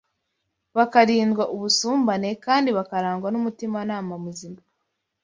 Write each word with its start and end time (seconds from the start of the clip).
bakarindwa 0.77 1.43
ubusumbane, 1.55 2.29
kandi 2.45 2.69
bakarangwa 2.77 3.27
n’umutimanama 3.31 4.13
muzima 4.23 4.59